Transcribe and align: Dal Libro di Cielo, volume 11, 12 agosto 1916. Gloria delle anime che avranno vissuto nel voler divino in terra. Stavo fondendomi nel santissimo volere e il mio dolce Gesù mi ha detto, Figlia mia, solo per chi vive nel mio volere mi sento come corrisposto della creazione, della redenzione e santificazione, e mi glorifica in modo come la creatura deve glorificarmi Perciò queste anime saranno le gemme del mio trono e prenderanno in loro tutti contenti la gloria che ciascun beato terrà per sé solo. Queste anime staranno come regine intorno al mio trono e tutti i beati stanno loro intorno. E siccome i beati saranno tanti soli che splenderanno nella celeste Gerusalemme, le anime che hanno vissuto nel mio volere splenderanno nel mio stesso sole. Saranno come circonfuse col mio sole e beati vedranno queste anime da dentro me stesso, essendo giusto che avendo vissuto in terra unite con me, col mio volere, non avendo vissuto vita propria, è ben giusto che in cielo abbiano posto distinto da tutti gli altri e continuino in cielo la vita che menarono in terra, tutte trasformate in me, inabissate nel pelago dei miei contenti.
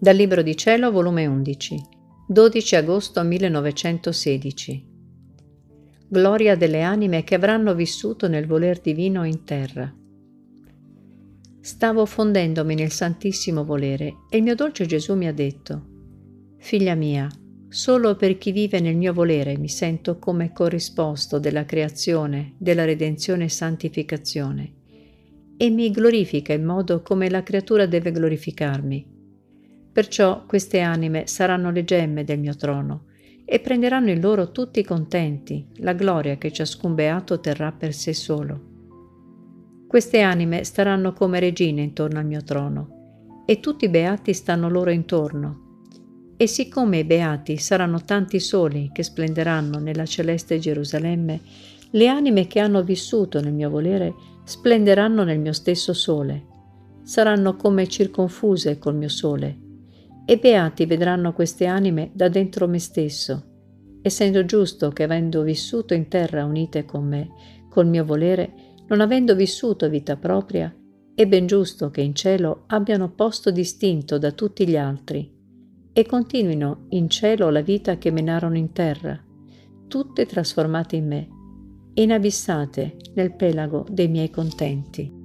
Dal 0.00 0.14
Libro 0.14 0.42
di 0.42 0.56
Cielo, 0.56 0.92
volume 0.92 1.26
11, 1.26 1.76
12 2.28 2.76
agosto 2.76 3.20
1916. 3.20 4.86
Gloria 6.06 6.54
delle 6.54 6.82
anime 6.82 7.24
che 7.24 7.34
avranno 7.34 7.74
vissuto 7.74 8.28
nel 8.28 8.46
voler 8.46 8.78
divino 8.78 9.24
in 9.24 9.42
terra. 9.42 9.92
Stavo 11.60 12.06
fondendomi 12.06 12.76
nel 12.76 12.92
santissimo 12.92 13.64
volere 13.64 14.18
e 14.30 14.36
il 14.36 14.44
mio 14.44 14.54
dolce 14.54 14.86
Gesù 14.86 15.16
mi 15.16 15.26
ha 15.26 15.32
detto, 15.32 15.86
Figlia 16.58 16.94
mia, 16.94 17.28
solo 17.68 18.14
per 18.14 18.38
chi 18.38 18.52
vive 18.52 18.78
nel 18.78 18.96
mio 18.96 19.12
volere 19.12 19.58
mi 19.58 19.68
sento 19.68 20.20
come 20.20 20.52
corrisposto 20.52 21.40
della 21.40 21.64
creazione, 21.64 22.54
della 22.56 22.84
redenzione 22.84 23.46
e 23.46 23.48
santificazione, 23.48 24.74
e 25.56 25.70
mi 25.70 25.90
glorifica 25.90 26.52
in 26.52 26.64
modo 26.64 27.02
come 27.02 27.28
la 27.28 27.42
creatura 27.42 27.86
deve 27.86 28.12
glorificarmi 28.12 29.16
Perciò 29.98 30.44
queste 30.46 30.78
anime 30.78 31.26
saranno 31.26 31.72
le 31.72 31.82
gemme 31.82 32.22
del 32.22 32.38
mio 32.38 32.54
trono 32.54 33.06
e 33.44 33.58
prenderanno 33.58 34.10
in 34.10 34.20
loro 34.20 34.52
tutti 34.52 34.84
contenti 34.84 35.66
la 35.78 35.92
gloria 35.92 36.36
che 36.36 36.52
ciascun 36.52 36.94
beato 36.94 37.40
terrà 37.40 37.72
per 37.72 37.92
sé 37.92 38.14
solo. 38.14 38.60
Queste 39.88 40.20
anime 40.20 40.62
staranno 40.62 41.12
come 41.14 41.40
regine 41.40 41.82
intorno 41.82 42.20
al 42.20 42.26
mio 42.26 42.44
trono 42.44 43.42
e 43.44 43.58
tutti 43.58 43.86
i 43.86 43.88
beati 43.88 44.34
stanno 44.34 44.70
loro 44.70 44.90
intorno. 44.90 45.80
E 46.36 46.46
siccome 46.46 46.98
i 46.98 47.04
beati 47.04 47.56
saranno 47.56 48.00
tanti 48.00 48.38
soli 48.38 48.90
che 48.92 49.02
splenderanno 49.02 49.80
nella 49.80 50.06
celeste 50.06 50.60
Gerusalemme, 50.60 51.40
le 51.90 52.06
anime 52.06 52.46
che 52.46 52.60
hanno 52.60 52.84
vissuto 52.84 53.40
nel 53.40 53.52
mio 53.52 53.68
volere 53.68 54.14
splenderanno 54.44 55.24
nel 55.24 55.40
mio 55.40 55.52
stesso 55.52 55.92
sole. 55.92 56.46
Saranno 57.02 57.56
come 57.56 57.88
circonfuse 57.88 58.78
col 58.78 58.94
mio 58.94 59.08
sole 59.08 59.66
e 60.30 60.36
beati 60.36 60.84
vedranno 60.84 61.32
queste 61.32 61.64
anime 61.64 62.10
da 62.12 62.28
dentro 62.28 62.68
me 62.68 62.78
stesso, 62.78 63.44
essendo 64.02 64.44
giusto 64.44 64.90
che 64.90 65.04
avendo 65.04 65.40
vissuto 65.40 65.94
in 65.94 66.06
terra 66.08 66.44
unite 66.44 66.84
con 66.84 67.06
me, 67.06 67.28
col 67.70 67.86
mio 67.86 68.04
volere, 68.04 68.52
non 68.88 69.00
avendo 69.00 69.34
vissuto 69.34 69.88
vita 69.88 70.18
propria, 70.18 70.70
è 71.14 71.26
ben 71.26 71.46
giusto 71.46 71.88
che 71.88 72.02
in 72.02 72.14
cielo 72.14 72.64
abbiano 72.66 73.10
posto 73.14 73.50
distinto 73.50 74.18
da 74.18 74.32
tutti 74.32 74.68
gli 74.68 74.76
altri 74.76 75.34
e 75.94 76.04
continuino 76.04 76.88
in 76.90 77.08
cielo 77.08 77.48
la 77.48 77.62
vita 77.62 77.96
che 77.96 78.10
menarono 78.10 78.58
in 78.58 78.72
terra, 78.72 79.18
tutte 79.88 80.26
trasformate 80.26 80.96
in 80.96 81.06
me, 81.06 81.28
inabissate 81.94 82.96
nel 83.14 83.34
pelago 83.34 83.86
dei 83.90 84.08
miei 84.08 84.28
contenti. 84.28 85.17